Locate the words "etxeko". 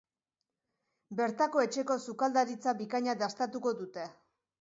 1.65-1.97